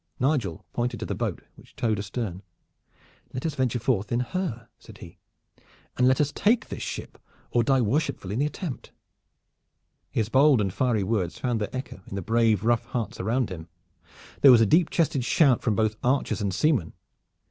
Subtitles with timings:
[0.19, 2.41] Nigel pointed to the boat which towed astern.
[3.33, 5.19] "Let us venture forth in her," said he,
[5.95, 7.19] "and let us take this ship
[7.51, 8.93] or die worshipful in the attempt."
[10.09, 13.67] His bold and fiery words found their echo in the brave rough hearts around him.
[14.41, 16.93] There was a deep chested shout from both archers and seamen.